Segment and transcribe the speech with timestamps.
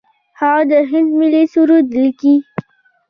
[0.39, 2.35] هغه د هند ملي سرود لیکلی.